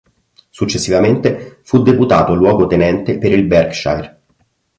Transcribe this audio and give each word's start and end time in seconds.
Successivamente 0.49 1.59
fu 1.61 1.83
Deputato 1.83 2.33
Luogotenente 2.33 3.19
per 3.19 3.31
il 3.31 3.45
Berkshire. 3.45 4.21